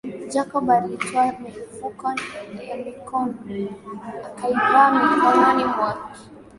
[0.29, 2.07] Jacob alitoa mifuko
[2.69, 3.73] ya mikono
[4.31, 6.19] akaivaa mikononi mwake